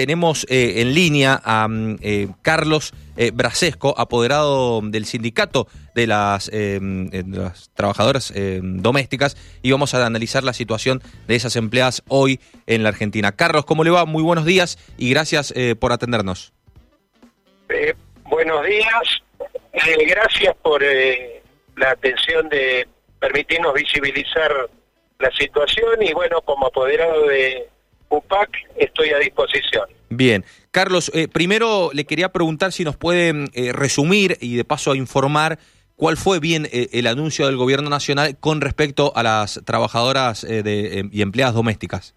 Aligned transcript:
tenemos 0.00 0.46
eh, 0.48 0.80
en 0.80 0.94
línea 0.94 1.42
a 1.44 1.68
mm, 1.68 1.98
eh, 2.00 2.28
Carlos 2.40 2.94
eh, 3.18 3.32
Brasesco, 3.34 3.94
apoderado 3.98 4.80
del 4.82 5.04
sindicato 5.04 5.66
de 5.94 6.06
las, 6.06 6.50
mm, 6.50 7.08
de 7.08 7.38
las 7.38 7.68
trabajadoras 7.74 8.32
domésticas, 8.62 9.36
y 9.60 9.72
vamos 9.72 9.92
a 9.92 10.06
analizar 10.06 10.42
la 10.42 10.54
situación 10.54 11.02
de 11.28 11.36
esas 11.36 11.54
empleadas 11.56 12.02
hoy 12.08 12.40
en 12.66 12.82
la 12.82 12.88
Argentina. 12.88 13.32
Carlos, 13.32 13.66
¿cómo 13.66 13.84
le 13.84 13.90
va? 13.90 14.06
Muy 14.06 14.22
buenos 14.22 14.46
días 14.46 14.78
y 14.96 15.10
gracias 15.10 15.52
por 15.78 15.92
atendernos. 15.92 16.54
buenos 18.24 18.64
días, 18.64 19.22
gracias 20.08 20.56
por 20.62 20.82
la 21.76 21.90
atención 21.90 22.48
de 22.48 22.88
permitirnos 23.18 23.74
visibilizar 23.74 24.50
la 25.18 25.30
situación 25.32 26.00
y 26.00 26.14
bueno, 26.14 26.40
como 26.40 26.68
apoderado 26.68 27.26
de 27.26 27.68
UPAC 28.10 28.50
estoy 28.76 29.10
a 29.10 29.18
disposición. 29.18 29.88
Bien. 30.10 30.44
Carlos, 30.72 31.10
eh, 31.14 31.28
primero 31.28 31.90
le 31.92 32.04
quería 32.04 32.30
preguntar 32.30 32.72
si 32.72 32.84
nos 32.84 32.96
puede 32.96 33.46
eh, 33.54 33.72
resumir 33.72 34.36
y 34.40 34.56
de 34.56 34.64
paso 34.64 34.94
informar 34.94 35.58
cuál 35.96 36.16
fue 36.16 36.40
bien 36.40 36.66
eh, 36.72 36.88
el 36.92 37.06
anuncio 37.06 37.46
del 37.46 37.56
Gobierno 37.56 37.88
Nacional 37.88 38.36
con 38.38 38.60
respecto 38.60 39.12
a 39.14 39.22
las 39.22 39.60
trabajadoras 39.64 40.42
de, 40.42 41.08
y 41.10 41.22
empleadas 41.22 41.54
domésticas. 41.54 42.14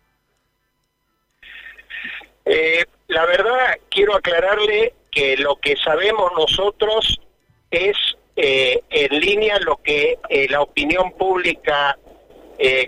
la 3.07 3.25
verdad, 3.25 3.77
quiero 3.89 4.15
aclararle 4.15 4.93
que 5.11 5.37
lo 5.37 5.55
que 5.57 5.75
sabemos 5.77 6.31
nosotros 6.35 7.19
es 7.69 7.95
en 8.35 9.19
línea 9.19 9.59
lo 9.59 9.77
que 9.77 10.17
la 10.49 10.61
opinión 10.61 11.11
pública 11.11 11.97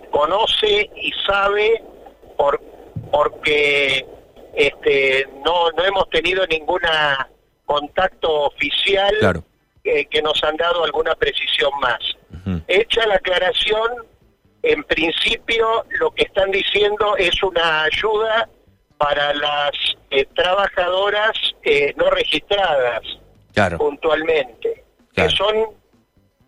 conoce 0.10 0.90
y 0.96 1.12
sabe 1.28 1.84
por 2.38 2.60
porque 3.12 4.06
este, 4.54 5.28
no, 5.44 5.72
no 5.72 5.84
hemos 5.84 6.10
tenido 6.10 6.46
ningún 6.48 6.82
contacto 7.66 8.44
oficial 8.44 9.14
que 9.84 10.22
nos 10.22 10.44
han 10.44 10.58
dado 10.58 10.84
alguna 10.84 11.16
precisión 11.16 11.72
más. 11.80 12.00
Hecha 12.68 13.06
la 13.08 13.16
aclaración, 13.16 14.06
en 14.64 14.84
principio 14.84 15.86
lo 16.00 16.12
que 16.12 16.24
están 16.24 16.52
diciendo 16.52 17.16
es 17.18 17.42
una 17.44 17.84
ayuda 17.84 18.50
para 18.98 19.34
las 19.34 19.72
eh, 20.10 20.26
trabajadoras 20.34 21.34
eh, 21.64 21.94
no 21.98 22.10
registradas 22.10 23.02
puntualmente, 23.78 24.84
que 25.14 25.30
son 25.30 25.68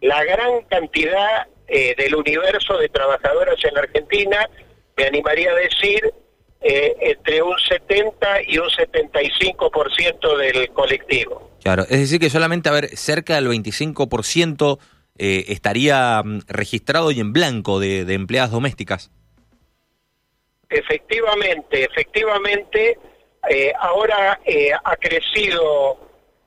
la 0.01 0.23
gran 0.23 0.61
cantidad 0.63 1.47
eh, 1.67 1.95
del 1.97 2.15
universo 2.15 2.77
de 2.77 2.89
trabajadoras 2.89 3.63
en 3.63 3.77
Argentina, 3.77 4.49
me 4.95 5.05
animaría 5.05 5.51
a 5.51 5.55
decir 5.55 6.13
eh, 6.61 6.95
entre 7.01 7.41
un 7.41 7.55
70 7.57 8.41
y 8.47 8.57
un 8.57 8.67
75% 8.69 10.37
del 10.37 10.69
colectivo. 10.69 11.51
Claro, 11.61 11.83
es 11.83 11.99
decir 11.99 12.19
que 12.19 12.29
solamente, 12.29 12.69
a 12.69 12.71
ver, 12.71 12.89
cerca 12.97 13.35
del 13.35 13.47
25% 13.47 14.79
eh, 15.19 15.45
estaría 15.49 16.21
mm, 16.23 16.41
registrado 16.47 17.11
y 17.11 17.19
en 17.19 17.33
blanco 17.33 17.79
de, 17.79 18.01
empleadas 18.13 18.51
domésticas. 18.51 19.11
Efectivamente, 20.69 21.83
efectivamente, 21.83 22.97
eh, 23.49 23.73
ahora 23.79 24.39
eh, 24.45 24.71
ha 24.71 24.95
crecido 24.97 25.99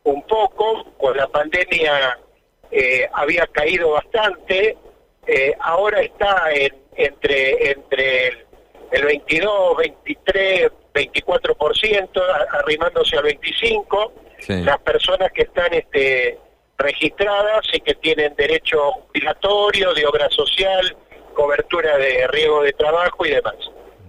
un 0.04 0.22
poco, 0.26 0.92
con 0.98 1.16
la 1.16 1.28
pandemia 1.28 2.18
había 3.12 3.48
caído 3.48 3.90
bastante, 3.90 4.76
ahora 5.60 6.00
está 6.02 6.52
en, 6.52 6.72
entre, 6.94 7.72
entre 7.72 8.28
el 8.28 8.46
el 8.92 9.04
22, 9.04 9.76
23, 9.76 10.70
24%, 10.94 12.22
arrimándose 12.52 13.16
al 13.16 13.24
25%. 13.24 14.10
Las 14.64 14.78
personas 14.80 15.30
que 15.32 15.42
están 15.42 15.72
este, 15.74 16.38
registradas 16.78 17.66
y 17.72 17.80
que 17.80 17.94
tienen 17.94 18.34
derecho 18.36 18.92
jubilatorio, 18.92 19.92
de 19.92 20.06
obra 20.06 20.28
social, 20.30 20.96
cobertura 21.34 21.96
de 21.98 22.26
riesgo 22.28 22.62
de 22.62 22.72
trabajo 22.72 23.26
y 23.26 23.30
demás. 23.30 23.56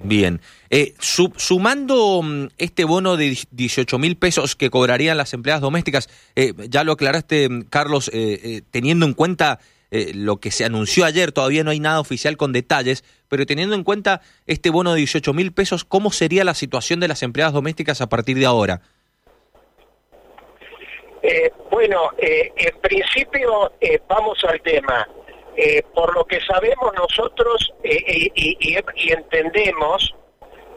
Bien. 0.04 0.42
Eh, 0.70 0.94
sumando 1.00 2.22
mm, 2.24 2.48
este 2.58 2.86
bono 2.86 3.18
de 3.18 3.38
18 3.52 4.00
mil 4.00 4.18
pesos 4.18 4.56
que 4.56 4.70
cobrarían 4.70 5.18
las 5.18 5.34
empleadas 5.34 5.62
domésticas, 5.62 6.10
eh, 6.36 6.54
ya 6.70 6.84
lo 6.84 6.94
aclaraste, 6.94 7.50
mm, 7.50 7.64
Carlos, 7.70 8.10
eh, 8.14 8.40
eh, 8.44 8.62
teniendo 8.72 9.06
en 9.06 9.14
cuenta 9.14 9.60
eh, 9.94 10.14
lo 10.16 10.38
que 10.38 10.52
se 10.52 10.64
anunció 10.64 11.04
ayer, 11.04 11.34
todavía 11.34 11.66
no 11.66 11.72
hay 11.72 11.82
nada 11.82 12.00
oficial 12.00 12.38
con 12.38 12.54
detalles, 12.54 13.04
pero 13.28 13.46
teniendo 13.46 13.76
en 13.76 13.84
cuenta 13.84 14.22
este 14.48 14.70
bono 14.70 14.94
de 14.94 15.00
18 15.00 15.34
mil 15.34 15.52
pesos, 15.52 15.84
¿cómo 15.84 16.12
sería 16.12 16.46
la 16.46 16.54
situación 16.54 17.02
de 17.02 17.10
las 17.10 17.24
empleadas 17.24 17.54
domésticas 17.54 18.00
a 18.00 18.08
partir 18.08 18.38
de 18.38 18.46
ahora? 18.46 18.80
Eh, 21.22 21.52
bueno, 21.70 22.12
eh, 22.18 22.54
en 22.56 22.80
principio 22.80 23.74
vamos 24.08 24.42
al 24.46 24.62
tema. 24.62 25.08
por 25.94 26.16
lo 26.16 26.26
que 26.26 26.40
sabemos 26.40 26.94
nosotros 26.98 27.74
y, 27.84 29.12
entendemos, 29.12 30.16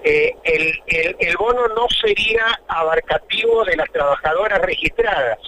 el, 0.03 0.83
el 0.87 1.37
bono 1.37 1.69
no 1.69 1.87
sería 1.89 2.61
abarcativo 2.67 3.65
de 3.65 3.77
las 3.77 3.91
trabajadoras 3.93 4.61
registradas. 4.61 5.39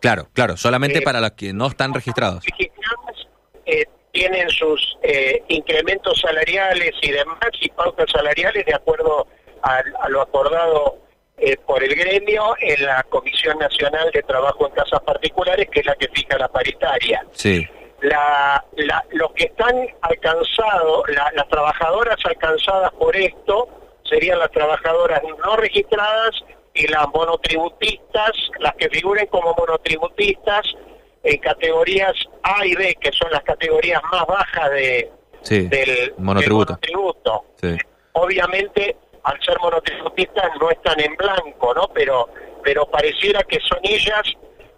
Claro, 0.00 0.28
claro, 0.32 0.56
solamente 0.56 1.02
para 1.02 1.20
las 1.20 1.32
que 1.32 1.52
no 1.52 1.66
están 1.66 1.92
registrados. 1.92 2.44
Tienen 4.16 4.48
sus 4.48 4.96
eh, 5.02 5.42
incrementos 5.48 6.18
salariales 6.18 6.92
y 7.02 7.10
demás 7.10 7.50
y 7.60 7.68
pautas 7.68 8.10
salariales 8.10 8.64
de 8.64 8.74
acuerdo 8.74 9.26
a, 9.60 9.82
lo 10.08 10.22
acordado 10.22 10.96
eh, 11.36 11.54
por 11.66 11.84
el 11.84 11.94
gremio 11.94 12.54
en 12.58 12.86
la 12.86 13.02
Comisión 13.02 13.58
Nacional 13.58 14.10
de 14.14 14.22
Trabajo 14.22 14.68
en 14.68 14.72
Casas 14.72 15.02
Particulares, 15.02 15.68
que 15.70 15.80
es 15.80 15.86
la 15.86 15.94
que 15.96 16.08
fija 16.08 16.38
la 16.38 16.48
paritaria. 16.48 17.26
Sí. 17.32 17.68
La, 18.00 18.64
la, 18.76 19.04
los 19.10 19.32
que 19.32 19.44
están 19.44 19.86
alcanzados, 20.00 21.02
las 21.10 21.48
trabajadoras 21.50 22.16
alcanzadas 22.24 22.92
por 22.92 23.14
esto, 23.14 23.68
serían 24.08 24.38
las 24.38 24.50
trabajadoras 24.50 25.20
no 25.44 25.56
registradas 25.56 26.30
y 26.72 26.86
las 26.86 27.06
monotributistas, 27.08 28.32
las 28.60 28.74
que 28.76 28.88
figuren 28.88 29.26
como 29.26 29.54
monotributistas, 29.58 30.64
en 31.22 31.38
categorías 31.38 32.14
A 32.46 32.64
y 32.64 32.74
B, 32.74 32.96
que 33.00 33.10
son 33.12 33.30
las 33.32 33.42
categorías 33.42 34.00
más 34.12 34.24
bajas 34.26 34.70
de, 34.70 35.10
del 35.48 36.14
monotributo. 36.18 37.44
Obviamente, 38.12 38.96
al 39.24 39.42
ser 39.42 39.58
monotributistas 39.60 40.50
no 40.60 40.70
están 40.70 41.00
en 41.00 41.16
blanco, 41.16 41.74
¿no? 41.74 41.88
Pero, 41.92 42.28
pero 42.62 42.86
pareciera 42.86 43.42
que 43.42 43.58
son 43.60 43.78
ellas 43.82 44.22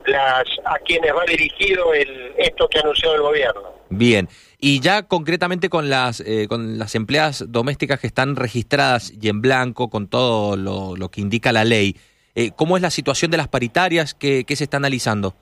las 0.06 0.44
a 0.64 0.78
quienes 0.78 1.12
va 1.14 1.24
dirigido 1.26 1.92
el 1.92 2.32
esto 2.38 2.66
que 2.68 2.78
ha 2.78 2.80
anunciado 2.80 3.16
el 3.16 3.22
gobierno. 3.22 3.62
Bien. 3.90 4.28
Y 4.58 4.80
ya 4.80 5.02
concretamente 5.02 5.68
con 5.68 5.90
las 5.90 6.20
eh, 6.20 6.46
con 6.48 6.78
las 6.78 6.94
empleadas 6.94 7.44
domésticas 7.48 8.00
que 8.00 8.06
están 8.06 8.36
registradas 8.36 9.12
y 9.20 9.28
en 9.28 9.42
blanco, 9.42 9.90
con 9.90 10.08
todo 10.08 10.56
lo, 10.56 11.08
que 11.10 11.20
indica 11.20 11.52
la 11.52 11.64
ley, 11.64 11.96
eh, 12.34 12.50
¿cómo 12.56 12.76
es 12.76 12.82
la 12.82 12.90
situación 12.90 13.30
de 13.30 13.36
las 13.36 13.48
paritarias 13.48 14.14
que, 14.14 14.44
que 14.44 14.56
se 14.56 14.64
está 14.64 14.78
analizando? 14.78 15.34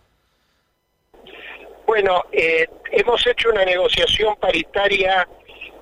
Bueno, 1.97 2.27
eh, 2.31 2.67
hemos 2.93 3.27
hecho 3.27 3.49
una 3.49 3.65
negociación 3.65 4.37
paritaria 4.37 5.27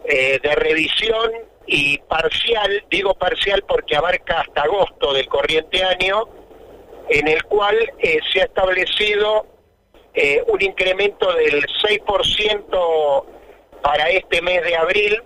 eh, 0.04 0.38
de 0.40 0.54
revisión 0.54 1.32
y 1.66 1.98
parcial, 1.98 2.84
digo 2.88 3.14
parcial 3.14 3.64
porque 3.66 3.96
abarca 3.96 4.42
hasta 4.42 4.62
agosto 4.62 5.12
del 5.12 5.26
corriente 5.26 5.82
año, 5.82 6.28
en 7.08 7.26
el 7.26 7.42
cual 7.42 7.74
eh, 7.98 8.20
se 8.32 8.42
ha 8.42 8.44
establecido 8.44 9.44
un 10.46 10.62
incremento 10.62 11.34
del 11.34 11.66
6% 11.66 13.24
para 13.82 14.08
este 14.10 14.40
mes 14.40 14.62
de 14.62 14.76
abril, 14.76 15.20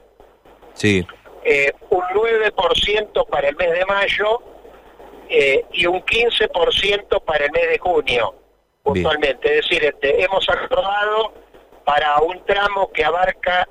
sí. 0.72 1.06
un 1.90 2.00
9% 2.00 3.26
para 3.28 3.48
el 3.50 3.56
mes 3.56 3.72
de 3.72 3.84
mayo 3.84 4.40
y 5.70 5.84
un 5.84 6.00
15% 6.00 7.22
para 7.24 7.44
el 7.44 7.52
mes 7.52 7.68
de 7.68 7.78
junio 7.78 8.47
puntualmente. 8.92 9.58
Es 9.58 9.68
decir, 9.68 9.84
este, 9.84 10.22
hemos 10.22 10.48
acordado 10.48 11.32
para 11.84 12.20
un 12.20 12.44
tramo 12.44 12.90
que 12.92 13.04
abarca 13.04 13.66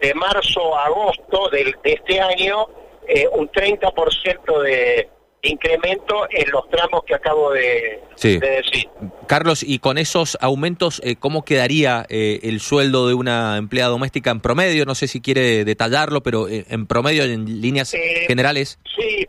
de 0.00 0.14
marzo 0.14 0.76
a 0.76 0.86
agosto 0.86 1.48
de 1.50 1.74
este 1.84 2.20
año 2.20 2.66
eh, 3.06 3.26
un 3.32 3.48
30% 3.48 4.62
de 4.62 5.08
incremento 5.44 6.26
en 6.30 6.50
los 6.50 6.68
tramos 6.68 7.02
que 7.04 7.14
acabo 7.14 7.50
de, 7.50 8.00
decir. 8.22 8.88
Carlos, 9.26 9.64
y 9.64 9.78
con 9.78 9.98
esos 9.98 10.38
aumentos, 10.40 11.00
eh, 11.04 11.16
¿cómo 11.16 11.44
quedaría 11.44 12.06
eh, 12.08 12.40
el 12.44 12.60
sueldo 12.60 13.08
de 13.08 13.14
una 13.14 13.56
empleada 13.56 13.90
doméstica 13.90 14.30
en 14.30 14.40
promedio? 14.40 14.84
No 14.84 14.94
sé 14.94 15.08
si 15.08 15.20
quiere 15.20 15.64
detallarlo, 15.64 16.22
pero 16.22 16.46
en 16.48 16.86
promedio, 16.86 17.24
en 17.24 17.60
líneas 17.60 17.92
generales. 18.28 18.78
Sí, 18.96 19.28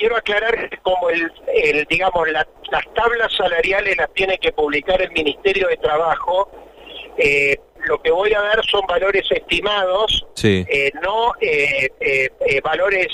quiero 0.00 0.16
aclarar 0.16 0.70
que 0.70 0.78
como 0.78 1.10
el, 1.10 1.30
digamos, 1.88 2.26
las 2.30 2.46
tablas 2.94 3.30
salariales 3.36 3.96
las 3.98 4.12
tiene 4.14 4.38
que 4.38 4.50
publicar 4.50 5.00
el 5.02 5.10
Ministerio 5.12 5.68
de 5.68 5.76
Trabajo, 5.76 6.50
eh, 7.18 7.58
lo 7.84 8.00
que 8.00 8.10
voy 8.10 8.32
a 8.32 8.40
dar 8.40 8.64
son 8.64 8.80
valores 8.86 9.24
estimados, 9.30 10.26
eh, 10.42 10.90
no 11.02 11.34
eh, 11.40 11.90
valores 12.64 13.08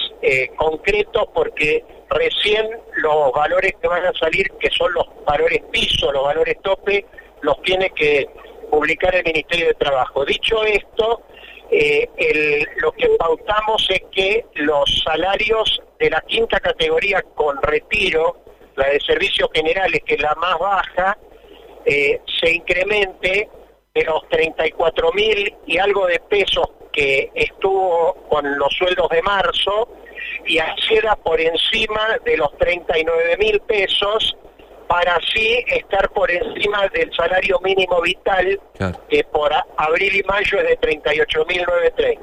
concretos, 0.56 1.24
porque 1.34 1.84
recién 2.10 2.68
los 2.98 3.32
valores 3.32 3.74
que 3.82 3.88
van 3.88 4.06
a 4.06 4.12
salir, 4.12 4.48
que 4.60 4.70
son 4.70 4.92
los 4.92 5.06
valores 5.24 5.62
piso, 5.72 6.12
los 6.12 6.22
valores 6.22 6.56
tope, 6.62 7.04
los 7.42 7.60
tiene 7.62 7.90
que 7.90 8.28
publicar 8.70 9.14
el 9.16 9.24
Ministerio 9.24 9.68
de 9.68 9.74
Trabajo. 9.74 10.24
Dicho 10.24 10.62
esto, 10.64 11.22
eh, 11.70 12.66
lo 12.76 12.92
que 12.92 13.08
pautamos 13.18 13.86
es 13.90 14.02
que 14.12 14.46
los 14.54 15.02
salarios 15.04 15.82
de 15.98 16.10
la 16.10 16.20
quinta 16.22 16.60
categoría 16.60 17.22
con 17.22 17.60
retiro, 17.62 18.38
la 18.76 18.88
de 18.88 19.00
servicios 19.00 19.48
generales, 19.52 20.02
que 20.04 20.14
es 20.14 20.20
la 20.20 20.34
más 20.36 20.58
baja, 20.58 21.18
eh, 21.84 22.20
se 22.40 22.52
incremente 22.52 23.48
de 23.94 24.04
los 24.04 24.28
34 24.28 25.12
mil 25.12 25.54
y 25.66 25.78
algo 25.78 26.06
de 26.06 26.20
pesos 26.20 26.66
que 26.92 27.30
estuvo 27.34 28.14
con 28.28 28.58
los 28.58 28.72
sueldos 28.74 29.08
de 29.08 29.22
marzo 29.22 29.88
y 30.46 30.58
acceda 30.58 31.16
por 31.16 31.40
encima 31.40 32.18
de 32.24 32.36
los 32.36 32.56
39 32.58 33.36
mil 33.38 33.60
pesos 33.60 34.36
para 34.86 35.16
así 35.16 35.64
estar 35.66 36.10
por 36.10 36.30
encima 36.30 36.88
del 36.88 37.10
salario 37.14 37.58
mínimo 37.60 38.00
vital 38.00 38.60
que 39.08 39.24
por 39.24 39.50
abril 39.76 40.16
y 40.16 40.22
mayo 40.22 40.60
es 40.60 40.68
de 40.68 40.78
38.930. 40.78 42.18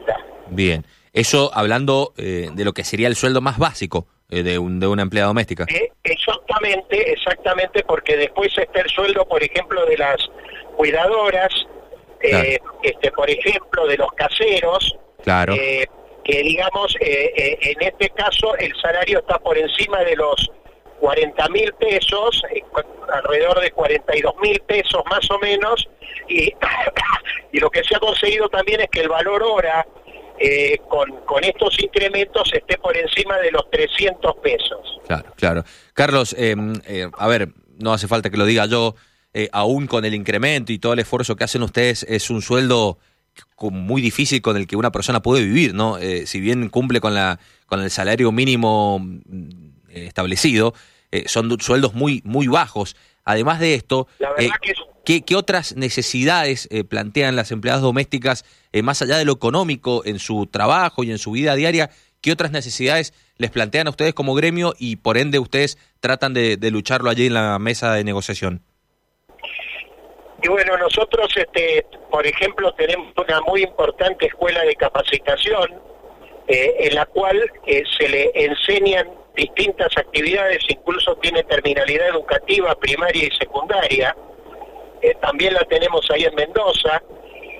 Bien, 0.47 0.85
eso 1.13 1.51
hablando 1.53 2.13
eh, 2.17 2.49
de 2.53 2.65
lo 2.65 2.73
que 2.73 2.83
sería 2.83 3.07
el 3.07 3.15
sueldo 3.15 3.41
más 3.41 3.57
básico 3.57 4.07
eh, 4.29 4.43
de, 4.43 4.57
un, 4.57 4.79
de 4.79 4.87
una 4.87 5.01
empleada 5.01 5.27
doméstica. 5.27 5.65
Eh, 5.67 5.91
exactamente, 6.03 7.11
exactamente, 7.11 7.83
porque 7.83 8.17
después 8.17 8.51
está 8.57 8.81
el 8.81 8.89
sueldo, 8.89 9.25
por 9.25 9.43
ejemplo, 9.43 9.85
de 9.85 9.97
las 9.97 10.17
cuidadoras, 10.75 11.53
este, 12.19 13.11
por 13.11 13.29
ejemplo, 13.29 13.85
de 13.87 13.97
los 13.97 14.11
caseros. 14.13 14.97
Claro. 15.23 15.55
que 15.55 16.41
digamos, 16.41 16.97
en 16.99 17.77
este 17.81 18.09
caso 18.09 18.57
el 18.57 18.73
salario 18.81 19.19
está 19.19 19.39
por 19.39 19.57
encima 19.57 20.03
de 20.03 20.17
los 20.17 20.51
40 21.03 21.49
mil 21.49 21.73
pesos, 21.73 22.41
eh, 22.55 22.63
alrededor 23.13 23.59
de 23.59 23.71
42 23.71 24.35
mil 24.41 24.57
pesos 24.61 25.03
más 25.11 25.29
o 25.31 25.37
menos, 25.39 25.89
y, 26.29 26.49
y 27.51 27.59
lo 27.59 27.69
que 27.69 27.83
se 27.83 27.97
ha 27.97 27.99
conseguido 27.99 28.47
también 28.47 28.79
es 28.79 28.87
que 28.89 29.01
el 29.01 29.09
valor 29.09 29.43
hora 29.43 29.85
eh, 30.39 30.77
con, 30.87 31.11
con 31.25 31.43
estos 31.43 31.77
incrementos 31.83 32.49
esté 32.53 32.77
por 32.77 32.95
encima 32.95 33.37
de 33.39 33.51
los 33.51 33.69
300 33.69 34.33
pesos. 34.37 35.01
Claro, 35.05 35.33
claro. 35.35 35.63
Carlos, 35.93 36.33
em, 36.39 36.73
eh, 36.87 37.09
a 37.17 37.27
ver, 37.27 37.49
no 37.79 37.91
hace 37.91 38.07
falta 38.07 38.29
que 38.29 38.37
lo 38.37 38.45
diga 38.45 38.65
yo, 38.65 38.95
aún 39.51 39.87
con 39.87 40.05
el 40.05 40.13
incremento 40.13 40.71
y 40.71 40.79
todo 40.79 40.93
el 40.93 40.99
esfuerzo 40.99 41.35
que 41.35 41.43
hacen 41.43 41.63
ustedes, 41.63 42.03
es 42.03 42.29
un 42.29 42.41
sueldo 42.41 42.97
muy 43.59 44.01
difícil 44.01 44.41
con 44.41 44.55
el 44.55 44.67
que 44.67 44.77
una 44.77 44.91
persona 44.91 45.21
puede 45.21 45.43
vivir, 45.43 45.73
¿no? 45.73 45.97
si 46.25 46.39
bien 46.39 46.69
cumple 46.69 47.01
con 47.01 47.15
la 47.15 47.39
con 47.65 47.81
el 47.81 47.89
salario 47.89 48.31
mínimo 48.31 48.99
mm, 48.99 49.49
establecido, 49.89 50.75
eh, 51.13 51.25
son 51.27 51.55
sueldos 51.61 51.93
muy, 51.93 52.23
muy 52.25 52.47
bajos. 52.47 52.95
Además 53.23 53.59
de 53.59 53.75
esto, 53.75 54.07
eh, 54.39 54.49
¿qué, 55.05 55.35
otras 55.35 55.75
necesidades 55.75 56.67
eh, 56.71 56.83
plantean 56.83 57.35
las 57.35 57.51
empleadas 57.51 57.83
domésticas, 57.83 58.45
más 58.81 59.03
allá 59.03 59.17
de 59.17 59.25
lo 59.25 59.33
económico, 59.33 60.03
en 60.05 60.17
su 60.17 60.47
trabajo 60.47 61.03
y 61.03 61.11
en 61.11 61.19
su 61.19 61.31
vida 61.31 61.53
diaria? 61.53 61.91
¿Qué 62.19 62.31
otras 62.31 62.51
necesidades 62.51 63.13
les 63.37 63.51
plantean 63.51 63.85
a 63.85 63.91
ustedes 63.91 64.15
como 64.15 64.33
gremio 64.33 64.73
y 64.79 64.95
por 64.95 65.17
ende 65.17 65.37
ustedes 65.37 65.77
tratan 65.99 66.33
de, 66.33 66.57
lucharlo 66.71 67.11
allí 67.11 67.27
en 67.27 67.35
la 67.35 67.59
mesa 67.59 67.93
de 67.93 68.03
negociación? 68.03 68.63
Y 70.41 70.47
bueno, 70.47 70.75
nosotros, 70.79 71.31
este, 71.35 71.85
por 72.09 72.25
ejemplo, 72.25 72.73
tenemos 72.73 73.13
una 73.15 73.39
muy 73.41 73.61
importante 73.61 74.25
escuela 74.25 74.63
de 74.63 74.75
capacitación 74.75 75.92
en 76.47 76.95
la 76.95 77.05
cual 77.05 77.51
se 77.65 78.09
le 78.09 78.31
enseñan 78.33 79.07
distintas 79.35 79.95
actividades, 79.97 80.63
incluso 80.67 81.15
tiene 81.17 81.43
terminalidad 81.43 82.09
educativa 82.09 82.75
primaria 82.75 83.25
y 83.25 83.31
secundaria. 83.37 84.15
Eh, 85.01 85.15
también 85.21 85.53
la 85.53 85.63
tenemos 85.65 86.09
ahí 86.11 86.23
en 86.23 86.35
Mendoza, 86.35 87.01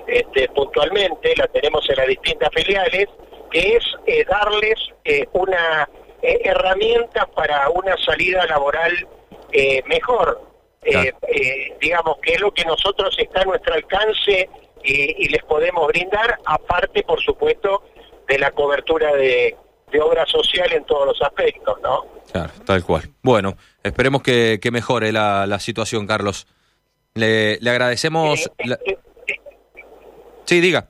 este, 0.08 0.48
puntualmente, 0.50 1.34
la 1.36 1.48
tenemos 1.48 1.90
en 1.90 1.96
las 1.96 2.08
distintas 2.08 2.50
filiales, 2.54 3.08
que 3.52 3.78
es 3.78 3.84
eh, 4.06 4.26
darles 4.26 4.80
eh, 5.04 5.28
una 5.34 5.90
herramienta 6.22 7.26
para 7.26 7.70
una 7.70 7.98
salida 7.98 8.46
laboral 8.46 8.94
mejor. 9.88 10.42
digamos 11.82 12.18
que 12.22 12.34
es 12.34 12.40
lo 12.40 12.54
que 12.54 12.64
nosotros 12.64 13.14
está 13.18 13.42
a 13.42 13.46
nuestro 13.46 13.74
alcance 13.74 14.50
y 14.84 15.28
les 15.28 15.44
podemos 15.44 15.86
brindar, 15.88 16.40
aparte, 16.46 17.04
por 17.04 17.22
supuesto, 17.22 17.84
de 18.28 18.40
la 18.40 18.52
cobertura 18.52 19.14
de, 19.16 19.56
de 19.94 20.02
obra 20.02 20.26
social 20.26 20.72
en 20.74 20.84
todos 20.86 21.08
los 21.08 21.22
aspectos, 21.22 21.80
¿no? 21.82 22.06
Claro, 22.32 22.52
tal 22.66 22.84
cual. 22.84 23.04
Bueno, 23.22 23.56
esperemos 23.84 24.24
que, 24.24 24.60
mejore 24.72 25.12
la, 25.12 25.46
la, 25.46 25.60
situación, 25.60 26.08
Carlos. 26.08 26.48
Le, 27.14 27.60
le 27.60 27.70
agradecemos... 27.70 28.48
Eh, 28.58 28.76
eh, 28.86 28.98
eh, 29.28 29.36
sí, 30.46 30.60
diga. 30.62 30.90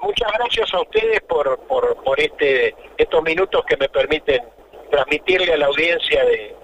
muchas 0.00 0.32
gracias 0.32 0.72
a 0.72 0.80
ustedes 0.80 1.20
por, 1.28 1.58
por, 1.66 2.02
por 2.02 2.18
este 2.18 2.74
estos 2.96 3.22
minutos 3.22 3.64
que 3.68 3.76
me 3.76 3.88
permiten 3.90 4.42
transmitirle 4.90 5.52
a 5.52 5.58
la 5.58 5.66
audiencia 5.66 6.24
de, 6.24 6.56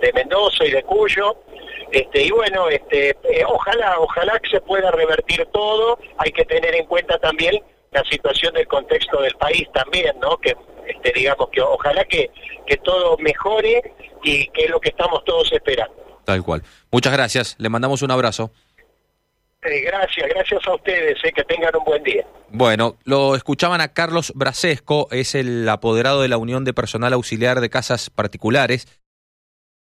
de 0.00 0.12
Mendoza 0.12 0.64
y 0.64 0.70
de 0.70 0.84
Cuyo. 0.84 1.36
Este, 1.90 2.22
y 2.22 2.30
bueno, 2.30 2.68
este, 2.68 3.16
ojalá, 3.48 3.98
ojalá 3.98 4.38
que 4.38 4.50
se 4.50 4.60
pueda 4.60 4.92
revertir 4.92 5.46
todo. 5.52 5.98
Hay 6.18 6.30
que 6.30 6.44
tener 6.44 6.74
en 6.76 6.86
cuenta 6.86 7.18
también 7.18 7.62
la 7.96 8.04
situación 8.10 8.52
del 8.54 8.66
contexto 8.68 9.22
del 9.22 9.34
país 9.34 9.66
también, 9.72 10.14
¿no? 10.20 10.36
Que 10.36 10.54
este, 10.86 11.12
digamos 11.14 11.48
que 11.50 11.60
ojalá 11.62 12.04
que, 12.04 12.30
que 12.66 12.76
todo 12.78 13.16
mejore 13.18 13.94
y 14.22 14.46
que 14.48 14.64
es 14.64 14.70
lo 14.70 14.80
que 14.80 14.90
estamos 14.90 15.24
todos 15.24 15.50
esperando. 15.52 15.94
Tal 16.24 16.42
cual. 16.42 16.62
Muchas 16.90 17.12
gracias, 17.12 17.56
le 17.58 17.68
mandamos 17.68 18.02
un 18.02 18.10
abrazo. 18.10 18.50
Eh, 19.62 19.80
gracias, 19.80 20.28
gracias 20.28 20.60
a 20.66 20.74
ustedes, 20.74 21.16
eh, 21.24 21.32
que 21.32 21.42
tengan 21.44 21.74
un 21.76 21.84
buen 21.84 22.02
día. 22.02 22.24
Bueno, 22.50 22.96
lo 23.04 23.34
escuchaban 23.34 23.80
a 23.80 23.88
Carlos 23.88 24.32
Brasesco, 24.34 25.08
es 25.10 25.34
el 25.34 25.68
apoderado 25.68 26.22
de 26.22 26.28
la 26.28 26.36
Unión 26.36 26.64
de 26.64 26.74
Personal 26.74 27.14
Auxiliar 27.14 27.60
de 27.60 27.70
Casas 27.70 28.10
Particulares. 28.10 28.86